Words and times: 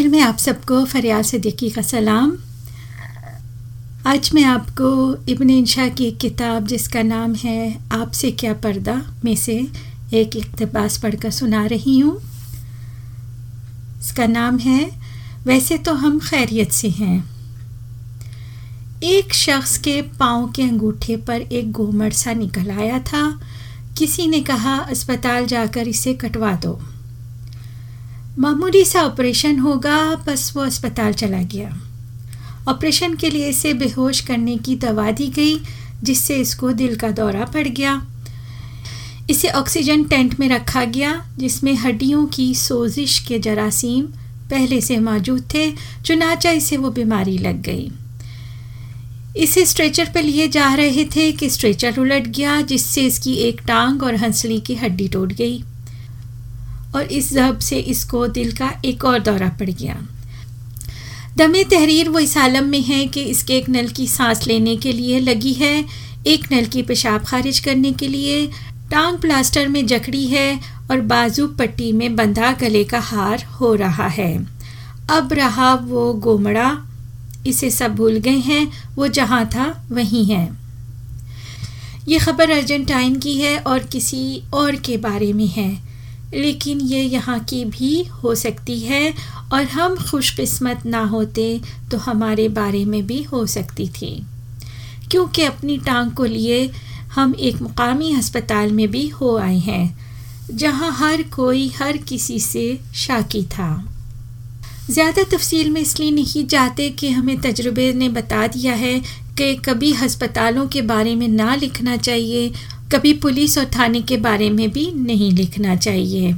महफिल 0.00 0.12
में 0.12 0.20
आप 0.20 0.36
सबको 0.38 0.84
फरियाल 0.84 1.22
सिद्दीकी 1.22 1.68
का 1.70 1.82
सलाम। 1.82 2.30
आज 4.06 4.30
मैं 4.34 4.44
आपको 4.44 4.90
इब्न 5.28 5.50
इंशा 5.50 5.88
की 5.88 6.04
एक 6.04 6.16
किताब 6.18 6.66
जिसका 6.66 7.02
नाम 7.02 7.34
है 7.34 7.78
आपसे 7.92 8.30
क्या 8.32 8.52
पर्दा 8.54 8.94
में 9.24 9.34
से 9.36 9.56
एक 10.14 10.36
इकतबास 10.36 10.96
पढ़कर 10.98 11.30
सुना 11.30 11.64
रही 11.66 11.98
हूँ। 11.98 12.16
इसका 14.00 14.26
नाम 14.26 14.58
है, 14.58 14.90
वैसे 15.44 15.78
तो 15.78 15.94
हम 15.94 16.18
खैरियत 16.18 16.72
से 16.72 16.88
हैं। 16.90 17.24
एक 19.02 19.34
शख्स 19.34 19.76
के 19.78 20.00
पाँव 20.02 20.50
के 20.52 20.62
अंगूठे 20.62 21.16
पर 21.16 21.40
एक 21.40 21.70
गोमड़ 21.72 22.12
सा 22.12 22.32
निकल 22.32 22.70
आया 22.70 22.98
था। 22.98 23.40
किसी 23.98 24.26
ने 24.26 24.40
कहा, 24.40 24.76
अस्पताल 24.76 25.46
जाकर 25.46 25.88
इसे 25.88 26.14
कटवा 26.14 26.52
दो। 26.52 26.80
मामूली 28.38 28.84
सा 28.84 29.02
ऑपरेशन 29.02 29.58
होगा, 29.58 30.14
बस 30.14 30.52
वो 30.56 30.62
अस्पताल 30.62 31.12
चला 31.12 31.42
गया। 31.42 31.80
ऑपरेशन 32.68 33.14
के 33.14 33.30
लिए 33.30 33.48
इसे 33.48 33.74
बेहोश 33.74 34.20
करने 34.20 34.56
की 34.56 34.76
दवा 34.76 35.10
दी 35.10 35.26
गई, 35.26 35.60
जिससे 36.02 36.36
इसको 36.36 36.72
दिल 36.72 36.96
का 36.96 37.10
दौरा 37.10 37.44
पड़ 37.44 37.68
गया। 37.68 38.06
इसे 39.30 39.48
ऑक्सीजन 39.48 40.04
टेंट 40.04 40.40
में 40.40 40.48
रखा 40.48 40.84
गया, 40.84 41.26
जिसमें 41.38 41.74
हड्डियों 41.74 42.26
की 42.26 42.54
सोजिश 42.54 43.18
के 43.18 43.38
जरासीम 43.38 44.02
पहले 44.50 44.80
से 44.80 44.98
मौजूद 44.98 45.48
थे 45.54 45.72
चुनाचा 46.04 46.50
इसे 46.50 46.76
वो 46.76 46.90
बीमारी 46.90 47.38
लग 47.38 47.62
गई। 47.62 47.90
इसे 49.36 49.66
स्ट्रेचर 49.66 50.10
पर 50.14 50.22
लिए 50.22 50.48
जा 50.48 50.74
रहे 50.74 51.04
थे 51.04 51.32
कि 51.32 51.50
स्ट्रेचर 51.50 51.98
उलट 51.98 52.26
गया, 52.26 52.60
जिससे 52.60 53.06
इसकी 53.06 53.34
एक 53.34 53.60
टांग 53.66 54.02
और 54.02 54.14
हंसली 54.14 54.60
की 54.60 54.74
हड्डी 54.74 55.08
टूट 55.08 55.32
गई। 55.32 55.64
और 56.94 57.02
इस 57.02 57.32
जब 57.32 57.58
से 57.58 57.78
इसको 57.78 58.26
दिल 58.26 58.52
का 58.52 58.80
एक 58.84 59.04
और 59.04 59.18
दौरा 59.18 59.48
पड़ 59.48 59.70
गया। 59.70 60.08
दमे 61.36 61.64
तहरीर 61.64 62.08
वो 62.08 62.18
इस 62.18 62.36
आलम 62.36 62.64
में 62.64 62.80
है 62.80 63.06
कि 63.06 63.22
इसके 63.22 63.56
एक 63.56 63.68
नल 63.68 63.88
की 63.88 64.06
सांस 64.06 64.46
लेने 64.46 64.76
के 64.76 64.92
लिए 64.92 65.20
लगी 65.20 65.52
है, 65.52 65.84
एक 66.26 66.52
नल 66.52 66.64
की 66.64 66.82
पेशाब 66.82 67.24
खारिज 67.24 67.58
करने 67.58 67.92
के 67.92 68.08
लिए, 68.08 68.46
टांग 68.90 69.18
प्लास्टर 69.18 69.68
में 69.68 69.86
जकड़ी 69.86 70.26
है 70.26 70.60
और 70.90 71.00
बाजू 71.00 71.48
पट्टी 71.48 71.92
में 71.92 72.16
बंधा 72.16 72.52
गले 72.52 72.84
का 72.84 73.00
हार 73.00 73.44
हो 73.44 73.74
रहा 73.74 74.06
है। 74.06 74.46
अब 75.10 75.32
रहा 75.32 75.74
वो 75.74 76.12
गोमड़ा, 76.12 76.86
इसे 77.46 77.70
सब 77.70 77.94
भूल 77.94 78.16
गए 78.16 78.38
हैं, 78.38 78.72
वो 78.94 79.08
जहाँ 79.08 79.46
था 79.46 79.88
वहीं 79.90 80.24
है। 80.24 80.58
ये 82.08 82.18
खबर 82.18 82.50
अर्जेंटाइन 82.50 83.18
की 83.18 83.34
है 83.40 83.58
और 83.58 83.78
किसी 83.78 84.42
और 84.54 84.76
के 84.76 84.96
बारे 84.96 85.32
में 85.32 85.46
है। 85.46 85.89
लेकिन 86.34 86.80
ये 86.80 87.02
यहाँ 87.02 87.38
की 87.44 87.64
भी 87.66 88.02
हो 88.14 88.34
सकती 88.34 88.78
है 88.80 89.12
और 89.52 89.64
हम 89.66 89.96
खुशकिस्मत 90.00 90.84
ना 90.86 91.04
होते 91.06 91.60
तो 91.90 91.98
हमारे 91.98 92.48
बारे 92.50 92.84
में 92.84 93.06
भी 93.06 93.22
हो 93.22 93.44
सकती 93.48 93.88
थी। 93.90 94.14
क्योंकि 95.10 95.44
अपनी 95.44 95.78
टांग 95.78 96.10
को 96.12 96.24
लिए 96.24 96.70
हम 97.14 97.34
एक 97.40 97.60
मुकामी 97.62 98.12
अस्पताल 98.14 98.72
में 98.72 98.86
भी 98.90 99.06
हो 99.10 99.36
आए 99.38 99.58
हैं, 99.58 99.98
जहाँ 100.52 100.90
हर 100.92 101.22
कोई 101.34 101.68
हर 101.76 101.96
किसी 101.98 102.38
से 102.40 102.78
शाकी 102.96 103.42
था। 103.48 103.72
ज़्यादा 104.90 105.22
तफसील 105.32 105.70
में 105.70 105.80
इसलिए 105.80 106.10
नहीं 106.10 106.46
जाते 106.46 106.88
कि 106.90 107.10
हमें 107.10 107.40
तजुर्बे 107.40 107.92
ने 107.92 108.08
बता 108.10 108.46
दिया 108.46 108.74
है 108.74 108.98
कि 109.38 109.54
कभी 109.64 109.92
हस्पतालों 109.92 110.66
के 110.68 110.82
बारे 110.84 111.14
में 111.14 111.28
ना 111.28 111.54
लिखना 111.54 111.96
चाहिए 111.98 112.50
कभी 112.92 113.12
पुलिस 113.14 113.58
और 113.58 113.64
थाने 113.64 114.00
के 114.02 114.16
बारे 114.16 114.50
में 114.50 114.70
भी 114.70 114.92
नहीं 114.96 115.32
लिखना 115.32 115.76
चाहिए। 115.76 116.36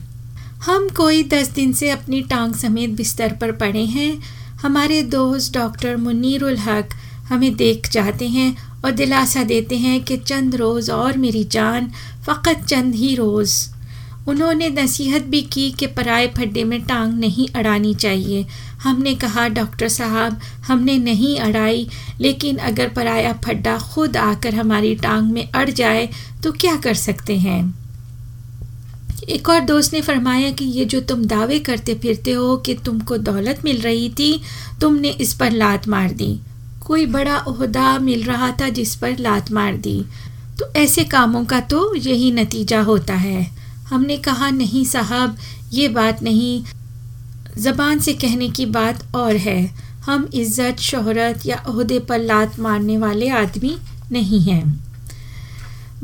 हम 0.64 0.88
कोई 0.88 1.22
दस 1.22 1.48
दिन 1.48 1.72
से 1.72 1.90
अपनी 1.90 2.22
टांग 2.22 2.54
समेत 2.54 2.90
बिस्तर 2.90 3.32
पर 3.40 3.52
पड़े 3.52 3.84
हैं। 3.84 4.22
हमारे 4.62 5.02
दोस्त 5.02 5.54
डॉक्टर 5.54 5.96
मुनीरुल 5.96 6.56
हक 6.56 6.88
हमें 7.28 7.54
देख 7.56 7.90
जाते 7.90 8.28
हैं 8.28 8.56
और 8.84 8.90
दिलासा 8.90 9.42
देते 9.42 9.76
हैं 9.76 10.04
कि 10.04 10.16
चंद 10.16 10.54
रोज़ 10.54 10.90
और 10.90 11.18
मेरी 11.18 11.44
जान, 11.44 11.90
फ़कत 12.26 12.64
चंद 12.68 12.94
ही 12.94 13.14
रोज़। 13.14 13.68
उन्होंने 14.28 14.68
नसीहत 14.70 15.22
भी 15.22 15.42
की 15.42 15.70
कि 15.70 15.86
पराए 15.86 16.26
फड्डे 16.28 16.64
में 16.64 16.82
टांग 16.82 17.12
नहीं 17.14 17.48
अड़ानी 17.48 17.94
चाहिए। 17.94 18.46
हमने 18.82 19.14
कहा, 19.14 19.48
डॉक्टर 19.48 19.88
साहब, 19.88 20.40
हमने 20.66 20.98
नहीं 20.98 21.38
अड़ाई, 21.38 21.88
लेकिन 22.20 22.56
अगर 22.56 22.88
पराया 22.88 23.32
फड्डा 23.32 23.78
खुद 23.78 24.16
आकर 24.16 24.54
हमारी 24.54 24.94
टांग 24.94 25.32
में 25.32 25.50
अड़ 25.50 25.70
जाए 25.70 26.08
तो 26.42 26.52
क्या 26.52 26.76
कर 26.76 26.94
सकते 26.94 27.36
हैं? 27.36 27.82
एक 29.28 29.48
और 29.48 29.60
दोस्त 29.60 29.92
ने 29.92 30.00
फरमाया 30.00 30.50
कि, 30.50 30.64
ये 30.64 30.84
जो 30.84 31.00
तुम 31.00 31.24
दावे 31.24 31.58
करते 31.58 31.94
फिरते 31.94 32.30
हो 32.30 32.56
कि 32.56 32.74
तुमको 32.74 33.16
दौलत 33.16 33.60
मिल 33.64 33.80
रही 33.80 34.08
थी, 34.08 34.42
तुमने 34.80 35.10
इस 35.10 35.34
पर 35.34 35.50
लात 35.50 35.88
मार 35.88 36.12
दी। 36.12 36.40
कोई 36.86 37.06
बड़ा 37.06 37.36
अहदा 37.36 37.98
मिल 37.98 38.24
रहा 38.24 38.50
था 38.50 38.68
जिस 38.68 38.96
पर 38.96 39.18
लात 39.18 39.52
मार 39.52 39.76
दी। 39.76 40.04
तो 40.58 40.72
ऐसे 40.76 41.04
कामों 41.04 41.44
का 41.44 41.60
तो 41.60 41.94
यही 41.94 42.32
नतीजा 42.32 42.80
होता 42.80 43.14
है। 43.14 43.61
हमने 43.92 44.16
कहा, 44.16 44.50
नहीं 44.50 44.84
साहब, 44.84 45.36
ये 45.72 45.88
बात 45.88 46.22
नहीं। 46.22 46.64
ज़बान 47.58 47.98
से 47.98 48.12
कहने 48.14 48.48
की 48.48 48.66
बात 48.66 49.14
और 49.14 49.36
है। 49.36 49.74
हम 50.06 50.28
इज़्ज़त, 50.34 50.78
शोहरत 50.80 51.46
या 51.46 51.56
अहदे 51.56 51.98
पर 51.98 52.18
लात 52.18 52.58
मारने 52.60 52.96
वाले 52.98 53.28
आदमी 53.28 53.76
नहीं 54.12 54.40
हैं। 54.40 54.64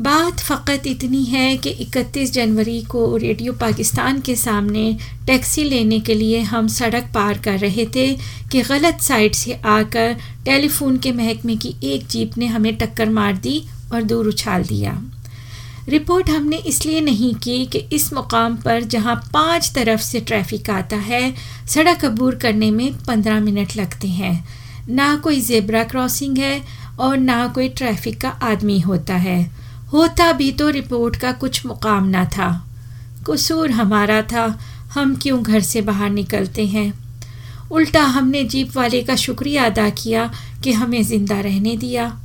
बात 0.01 0.39
फ़कत 0.39 0.87
इतनी 0.87 1.23
है 1.25 1.57
कि 1.57 1.69
31 1.69 2.31
जनवरी 2.33 2.81
को 2.81 3.17
रेडियो 3.17 3.53
पाकिस्तान 3.53 4.21
के 4.21 4.35
सामने 4.35 4.97
टैक्सी 5.27 5.63
लेने 5.63 5.99
के 5.99 6.13
लिए 6.13 6.39
हम 6.41 6.67
सड़क 6.67 7.11
पार 7.13 7.37
कर 7.37 7.59
रहे 7.59 7.85
थे 7.85 8.07
कि 8.51 8.61
गलत 8.61 9.01
साइड 9.01 9.33
से 9.33 9.53
आकर 9.53 10.15
टेलीफोन 10.45 10.97
के 10.97 11.11
महकमे 11.11 11.55
की 11.55 11.75
एक 11.83 12.07
जीप 12.07 12.37
ने 12.37 12.47
हमें 12.47 12.75
टक्कर 12.77 13.09
मार 13.09 13.37
दी 13.37 13.63
और 13.93 14.03
दूर 14.03 14.27
उछाल 14.27 14.63
दिया। 14.63 15.01
रिपोर्ट 15.89 16.29
हमने 16.29 16.57
इसलिए 16.57 17.01
नहीं 17.01 17.33
की 17.35 17.65
कि 17.65 17.79
इस 17.93 18.13
मुकाम 18.13 18.55
पर 18.55 18.83
जहाँ 18.83 19.15
पाँच 19.33 19.71
तरफ़ 19.75 20.01
से 20.01 20.19
ट्रैफ़िक 20.19 20.69
आता 20.69 20.95
है, 20.95 21.33
सड़क 21.67 22.05
अबूर 22.05 22.35
करने 22.35 22.71
में 22.71 22.93
पंद्रह 23.07 23.39
मिनट 23.39 23.75
लगते 23.77 24.07
हैं। 24.07 24.47
ना 24.89 25.15
कोई 25.15 25.41
जेबरा 25.41 25.83
क्रॉसिंग 25.83 26.37
है 26.37 26.61
और 26.99 27.17
ना 27.17 27.47
कोई 27.47 27.69
ट्रैफ़िक 27.69 28.21
का 28.21 28.29
आदमी 28.29 28.79
होता 28.79 29.15
है। 29.15 29.43
होता 29.93 30.31
भी 30.31 30.51
तो 30.51 30.69
रिपोर्ट 30.69 31.15
का 31.15 31.31
कुछ 31.31 31.65
मुकाम 31.65 32.07
ना 32.07 32.25
था। 32.25 32.49
कसूर 33.29 33.71
हमारा 33.71 34.21
था, 34.21 34.59
हम 34.93 35.15
क्यों 35.15 35.43
घर 35.43 35.61
से 35.61 35.81
बाहर 35.81 36.09
निकलते 36.09 36.65
हैं? 36.67 36.93
उल्टा 37.71 38.03
हमने 38.03 38.43
जीप 38.43 38.77
वाले 38.77 39.01
का 39.01 39.15
शुक्रिया 39.15 39.65
अदा 39.65 39.89
किया 39.89 40.31
कि 40.63 40.71
हमें 40.71 41.03
ज़िंदा 41.03 41.39
रहने 41.39 41.77
दिया। 41.77 42.19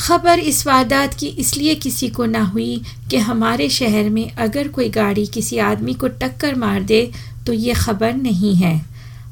खबर 0.00 0.38
इस 0.38 0.66
वारदात 0.66 1.14
की 1.14 1.26
इसलिए 1.26 1.74
किसी 1.74 2.08
को 2.08 2.24
ना 2.26 2.42
हुई 2.44 2.82
कि 3.10 3.16
हमारे 3.16 3.68
शहर 3.68 4.08
में 4.10 4.30
अगर 4.30 4.68
कोई 4.68 4.88
गाड़ी 4.88 5.26
किसी 5.26 5.58
आदमी 5.58 5.94
को 5.94 6.08
टक्कर 6.08 6.54
मार 6.54 6.82
दे 6.82 7.10
तो 7.46 7.52
ये 7.52 7.74
खबर 7.74 8.14
नहीं 8.14 8.54
है। 8.54 8.74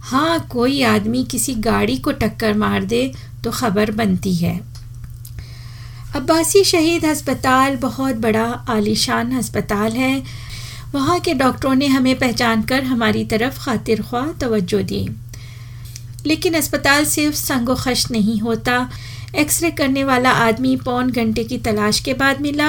हाँ 0.01 0.47
कोई 0.51 0.83
आदमी 0.83 1.25
किसी 1.25 1.55
गाड़ी 1.55 1.97
को 1.97 2.12
टक्कर 2.12 2.55
मार 2.55 2.84
दे 2.84 3.12
तो 3.45 3.51
खबर 3.51 3.91
बनती 3.91 4.34
है। 4.34 4.61
अब्बासी 6.17 6.65
शहीद 6.65 7.05
अस्पताल 7.05 7.77
बहुत 7.77 8.17
बड़ा, 8.17 8.45
आलीशान 8.45 9.37
अस्पताल 9.39 9.93
है। 9.93 10.23
वहाँ 10.95 11.19
के 11.21 11.34
डॉक्टरों 11.34 11.75
ने 11.75 11.87
हमें 11.87 12.19
पहचान 12.19 12.62
कर 12.62 12.84
हमारी 12.84 13.25
तरफ़ 13.25 13.59
खातिर 13.59 14.03
ख्वा 14.03 14.27
तवज्जो 14.41 14.83
दी। 14.83 15.09
लेकिन 16.27 16.55
अस्पताल 16.55 17.05
सिर्फ़ 17.05 17.37
संगो 17.37 17.75
खश 17.75 18.11
नहीं 18.11 18.41
होता। 18.41 18.89
एक्सरे 19.34 19.71
करने 19.71 20.05
वाला 20.05 20.31
आदमी 20.41 20.77
पौन 20.77 21.11
घंटे 21.11 21.44
की 21.44 21.59
तलाश 21.59 22.00
के 22.00 22.15
बाद 22.15 22.41
मिला 22.41 22.69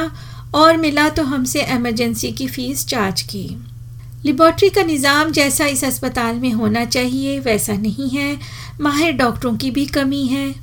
और 0.55 0.77
मिला 0.77 1.07
तो 1.09 1.23
हमसे 1.23 1.61
एमरजेंसी 1.63 2.31
की 2.31 2.47
फ़ीस 2.47 2.85
चार्ज 2.87 3.21
की। 3.21 3.47
लेबॉर्ट्री 4.25 4.69
का 4.69 4.83
निज़ाम 4.83 5.31
जैसा 5.31 5.65
इस 5.65 5.83
अस्पताल 5.83 6.35
में 6.35 6.51
होना 6.51 6.83
चाहिए, 6.85 7.39
वैसा 7.39 7.73
नहीं 7.73 8.09
है। 8.09 8.37
माहिर 8.81 9.11
डॉक्टरों 9.13 9.55
की 9.57 9.71
भी 9.71 9.85
कमी 9.87 10.25
है। 10.27 10.53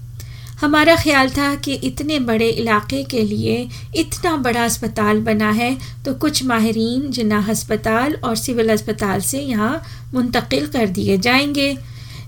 हमारा 0.60 0.94
ख्याल 0.96 1.30
था 1.30 1.54
कि 1.54 1.74
इतने 1.84 2.18
बड़े 2.20 2.48
इलाके 2.50 3.02
के 3.04 3.22
लिए 3.22 3.56
इतना 3.96 4.36
बड़ा 4.36 4.64
अस्पताल 4.64 5.20
बना 5.20 5.50
है 5.50 5.76
तो 6.04 6.14
कुछ 6.14 6.44
माहरीन 6.44 7.10
जिना 7.10 7.44
अस्पताल 7.50 8.14
और 8.24 8.36
सिविल 8.36 8.72
अस्पताल 8.72 9.20
से 9.20 9.40
यहाँ 9.40 9.82
मुंतकिल 10.14 10.66
कर 10.66 10.86
दिए 10.88 11.18
जाएँगे। 11.18 11.76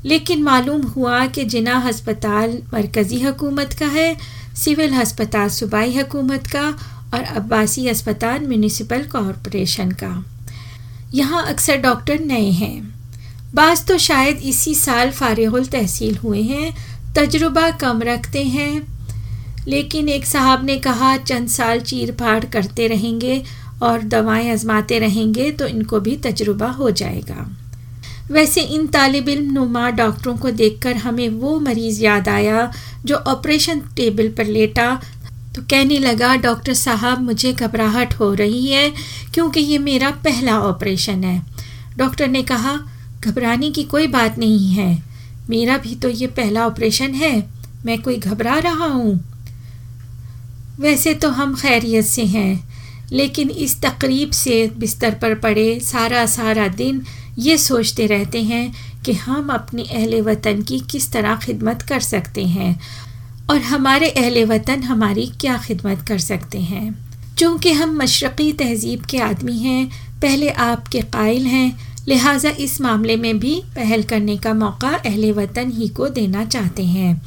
लेकिन 0.05 0.43
मालूम 0.43 0.83
हुआ 0.83 1.27
कि 1.27 1.45
जिना 1.45 1.79
हस्पताल 1.79 2.59
मरकज़ी 2.75 3.21
हकूमत 3.21 3.73
का 3.73 3.87
है, 3.87 4.17
सिविल 4.57 4.93
हस्पताल 4.93 5.49
सूबाई 5.49 5.97
हुकूमत 5.97 6.47
का 6.47 6.69
और 7.15 7.23
अब्बासी 7.23 7.89
अस्पताल 7.89 8.47
म्यूनिसिपल 8.47 9.03
कॉरपोरेशन 9.03 9.91
का। 9.91 10.25
यहाँ 11.15 11.45
अक्सर 11.47 11.77
डॉक्टर 11.77 12.21
नए 12.21 12.51
हैं। 12.51 12.95
बाज़ 13.55 13.85
तो 13.87 13.99
शायद 13.99 14.37
इसी 14.37 14.75
साल 14.75 15.11
फारगुल 15.11 15.67
तहसील 15.67 16.17
हुए 16.17 16.43
हैं, 16.43 16.75
तजुर्बा 17.15 17.71
कम 17.71 18.03
रखते 18.03 18.45
हैं। 18.45 18.99
लेकिन 19.69 20.09
एक 20.09 20.27
साहब 20.27 20.65
ने 20.65 20.79
कहा, 20.79 21.17
चंद 21.17 21.49
साल 21.49 21.81
चीर 21.81 22.13
फाड़ 22.13 22.45
करते 22.45 22.87
रहेंगे 22.89 23.43
और 23.83 24.03
दवाएँ 24.03 24.51
आजमाते 24.51 24.99
रहेंगे 24.99 25.51
तो 25.53 25.67
इनको 25.67 26.01
भी 26.01 26.17
तजुर्बा 26.17 26.71
हो 26.71 26.91
जाएगा। 26.91 27.49
वैसे 28.31 28.61
इन 28.61 28.87
तालब 28.87 29.29
इल्म 29.29 29.53
नुमा 29.53 29.89
डॉक्टरों 29.91 30.37
को 30.37 30.51
देखकर 30.53 30.97
हमें 30.97 31.29
वो 31.31 31.59
मरीज़ 31.61 32.03
याद 32.03 32.29
आया 32.29 32.71
जो 33.05 33.17
ऑपरेशन 33.17 33.81
टेबल 33.97 34.29
पर 34.29 34.47
लेटा। 34.47 34.95
तो 35.55 35.63
कहने 35.63 35.99
लगा, 35.99 36.35
डॉक्टर 36.37 36.75
साहब, 36.75 37.21
मुझे 37.23 37.53
घबराहट 37.53 38.15
हो 38.15 38.33
रही 38.35 38.67
है 38.67 38.91
क्योंकि 39.35 39.61
ये 39.61 39.79
मेरा 39.79 40.11
पहला 40.25 40.59
ऑपरेशन 40.61 41.25
है। 41.25 41.43
डॉक्टर 41.97 42.29
ने 42.29 42.43
कहा, 42.43 42.79
घबराने 43.21 43.71
की 43.71 43.85
कोई 43.85 44.07
बात 44.07 44.39
नहीं 44.39 44.69
है। 44.69 45.03
मेरा 45.51 45.77
भी 45.79 45.95
तो 45.95 46.09
ये 46.09 46.27
पहला 46.27 46.67
ऑपरेशन 46.67 47.15
है। 47.15 47.49
मैं 47.87 48.01
कोई 48.03 48.17
घबरा 48.17 48.59
रहा 48.59 48.87
हूँ। 48.87 49.19
वैसे 50.81 51.15
तो 51.15 51.29
हम 51.31 51.55
खैरियत 51.55 52.05
से 52.05 52.25
हैं, 52.27 52.69
लेकिन 53.13 53.51
इस 53.51 53.81
तकरीब 53.83 54.31
से 54.31 54.67
बिस्तर 54.79 55.15
पर 55.15 55.35
पड़े 55.35 55.79
सारा 55.81 56.25
सारा 56.27 56.67
दिन 56.69 57.03
ये 57.39 57.59
सोचते 57.59 58.07
रहते 58.07 58.43
हैं 58.43 58.73
कि 59.05 59.13
हम 59.13 59.49
अपने 59.49 59.83
अहल 59.83 60.21
वतन 60.21 60.63
की 60.63 60.79
किस 60.81 61.11
तरह 61.13 61.37
खिदमत 61.37 61.83
कर 61.83 62.01
सकते 62.01 62.45
हैं 62.47 62.81
और 63.51 63.61
हमारे 63.63 64.09
अहल 64.11 64.45
वतन 64.45 64.83
हमारी 64.83 65.27
क्या 65.41 65.57
खिदमत 65.59 66.05
कर 66.09 66.19
सकते 66.19 66.61
हैं। 66.61 66.87
चूँकि 67.39 67.73
हम 67.73 67.97
मशरक़ी 67.97 68.53
तहज़ीब 68.53 69.05
के 69.05 69.19
आदमी 69.19 69.59
हैं, 69.59 69.89
पहले 70.23 70.49
आपके 70.49 71.01
कायल 71.01 71.47
हैं, 71.47 71.79
लिहाजा 72.09 72.51
इस 72.51 72.81
मामले 72.81 73.17
में 73.17 73.39
भी 73.39 73.63
पहल 73.77 74.03
करने 74.03 74.37
का 74.37 74.55
मौका 74.55 74.89
अहल 74.89 75.33
वतन 75.33 75.71
ही 75.71 75.89
को 75.89 76.09
देना 76.09 76.45
चाहते 76.45 76.85
हैं। 76.85 77.21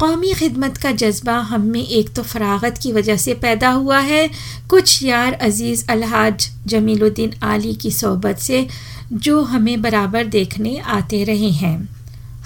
कौमी 0.00 0.32
खिदमत 0.34 0.76
का 0.76 0.90
जज्बा 0.90 1.38
हम 1.38 1.60
में 1.60 1.86
एक 1.86 2.12
तो 2.12 2.22
फरागत 2.22 2.78
की 2.82 2.92
वजह 2.92 3.16
से 3.16 3.34
पैदा 3.34 3.70
हुआ 3.70 3.98
है। 3.98 4.30
कुछ 4.70 5.02
यार 5.02 5.32
अज़ीज़ 5.32 5.84
अलहाज 5.90 6.50
जमीलुद्दीन 6.66 7.34
आली 7.42 7.74
की 7.74 7.90
सोबत 7.90 8.38
से, 8.38 8.66
जो 9.12 9.42
हमें 9.42 9.82
बराबर 9.82 10.24
देखने 10.24 10.78
आते 10.78 11.24
रहे 11.24 11.50
हैं। 11.50 11.88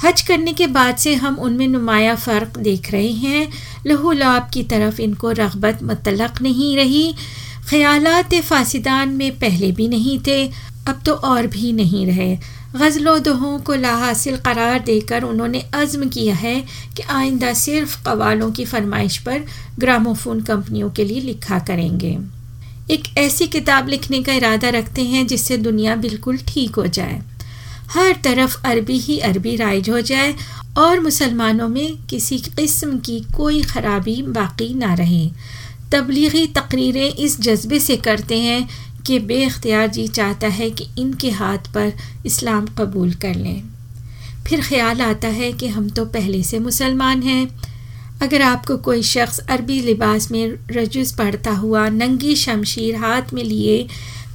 हज 0.04 0.22
करने 0.22 0.52
के 0.52 0.66
बाद 0.66 0.96
से 0.96 1.14
हम 1.14 1.34
उनमें 1.34 1.68
नुमाया 1.68 2.14
फ़र्क 2.14 2.58
देख 2.58 2.90
रहे 2.92 3.12
हैं। 3.12 3.48
लहू 3.86 4.12
लाब 4.12 4.50
की 4.54 4.62
तरफ़ 4.62 5.00
इनको 5.00 5.30
रगबत 5.30 5.78
मतलक 5.82 6.42
नहीं 6.42 6.76
रही। 6.76 7.14
ख्यालात 7.70 8.34
फासिदान 8.34 9.08
में 9.08 9.38
पहले 9.38 9.72
भी 9.72 9.88
नहीं 9.88 10.18
थे। 10.26 10.73
अब 10.88 11.00
तो 11.06 11.12
और 11.12 11.46
भी 11.46 11.72
नहीं 11.72 12.06
रहे। 12.06 12.36
गज़लों 12.76 13.22
दोहों 13.22 13.58
को 13.58 13.74
लाहासिल 13.74 14.36
करार 14.36 14.78
देकर 14.78 15.22
उन्होंने 15.22 15.60
अज़म 15.74 16.08
किया 16.08 16.34
है 16.34 16.60
कि 16.96 17.02
आइंदा 17.02 17.52
सिर्फ़ 17.54 18.02
कवालों 18.04 18.50
की 18.52 18.64
फरमाइश 18.64 19.18
पर 19.18 19.44
ग्रामोफोन 19.78 20.40
कंपनियों 20.42 20.90
के 20.90 21.04
लिए 21.04 21.20
लिखा 21.20 21.58
करेंगे। 21.58 22.18
एक 22.90 23.04
ऐसी 23.18 23.46
किताब 23.46 23.88
लिखने 23.88 24.22
का 24.22 24.32
इरादा 24.32 24.68
रखते 24.68 25.02
हैं 25.04 25.26
जिससे 25.26 25.56
दुनिया 25.58 25.96
बिल्कुल 25.96 26.38
ठीक 26.48 26.74
हो 26.74 26.86
जाए। 26.88 27.20
हर 27.90 28.14
तरफ़ 28.24 28.56
अरबी 28.66 28.98
ही 28.98 29.18
अरबी 29.20 29.56
राइज 29.56 29.90
हो 29.90 30.00
जाए 30.00 30.34
और 30.78 31.00
मुसलमानों 31.00 31.68
में 31.68 31.96
किसी 32.06 32.38
किस्म 32.38 32.98
की 32.98 33.20
कोई 33.36 33.62
ख़राबी 33.62 34.22
बाकी 34.28 34.72
ना 34.74 34.94
रहे। 34.94 35.28
तबलीगी 35.92 36.46
तकरीरें 36.46 37.08
इस 37.08 37.40
जज्बे 37.40 37.78
से 37.80 37.96
करते 37.96 38.38
हैं 38.38 38.68
कि 39.06 39.18
बेख्तियार 39.20 39.88
जी 39.88 40.06
चाहता 40.08 40.48
है 40.48 40.70
कि 40.70 40.86
इनके 40.98 41.30
हाथ 41.32 41.72
पर 41.74 41.92
इस्लाम 42.26 42.66
कबूल 42.78 43.12
कर 43.22 43.34
लें। 43.34 43.62
फिर 44.46 44.60
ख्याल 44.60 45.00
आता 45.02 45.28
है 45.28 45.52
कि 45.52 45.68
हम 45.68 45.88
तो 45.88 46.04
पहले 46.06 46.42
से 46.42 46.58
मुसलमान 46.58 47.22
हैं। 47.22 47.46
अगर 48.22 48.42
आपको 48.42 48.76
कोई 48.78 49.02
शख्स 49.02 49.38
अरबी 49.50 49.80
लिबास 49.80 50.30
में 50.30 50.58
रजुस 50.70 51.12
पढ़ता 51.12 51.52
हुआ 51.52 51.88
नंगी 51.88 52.34
शमशीर 52.36 52.96
हाथ 52.96 53.32
में 53.34 53.42
लिए 53.44 53.86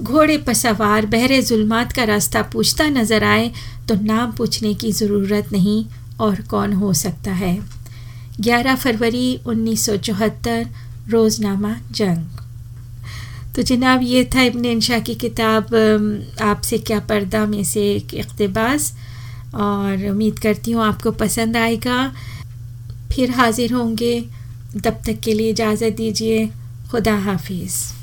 घोड़े 0.02 0.38
पर 0.38 0.54
सवार 0.54 1.06
बहरे 1.06 1.42
जुल्मात 1.42 1.92
का 1.92 2.04
रास्ता 2.04 2.42
पूछता 2.54 2.88
नज़र 2.90 3.24
आए 3.24 3.52
तो 3.88 3.96
नाम 4.04 4.32
पूछने 4.32 4.74
की 4.74 4.92
ज़रूरत 4.92 5.52
नहीं 5.52 5.84
और 6.20 6.42
कौन 6.42 6.74
हो 6.74 6.94
सकता 6.94 7.32
है? 7.32 7.58
11 8.42 8.76
फरवरी 8.76 9.40
1974 9.46 10.66
रोज़नामा 11.10 11.76
जंग। 11.92 12.49
तो 13.56 13.62
जनाब, 13.62 14.02
ये 14.04 14.24
था 14.36 14.42
इबन 14.42 14.66
इंशा 14.66 15.00
की 15.00 15.16
किताब 15.16 15.76
आपसे 16.42 16.78
क्या 16.78 17.00
पर्दा 17.00 17.46
में 17.46 17.64
से 17.64 17.82
एक 17.94 18.14
इकतबास, 18.14 18.94
और 19.56 20.08
उम्मीद 20.10 20.40
करती 20.40 20.72
हूँ 20.72 20.84
आपको 20.84 21.12
पसंद 21.12 21.58
आएगा। 21.58 22.08
फिर 23.14 23.32
हाज़िर 23.32 23.74
होंगे। 23.74 24.20
तब 24.76 25.02
तक 25.06 25.20
के 25.20 25.34
लिए 25.34 25.50
इजाज़त 25.50 25.94
दीजिए। 25.94 26.50
खुदा 26.92 27.16
हाफिज़। 27.20 27.99